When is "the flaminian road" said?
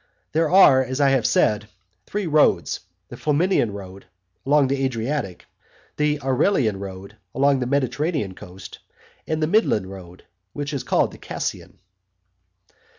3.09-4.07